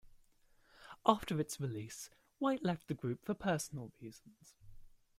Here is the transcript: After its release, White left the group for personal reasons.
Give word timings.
After 1.05 1.39
its 1.39 1.61
release, 1.61 2.09
White 2.39 2.63
left 2.63 2.87
the 2.87 2.95
group 2.95 3.23
for 3.23 3.35
personal 3.35 3.91
reasons. 4.01 4.55